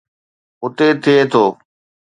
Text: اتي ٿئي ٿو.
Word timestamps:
اتي 0.63 0.87
ٿئي 1.03 1.19
ٿو. 1.31 1.45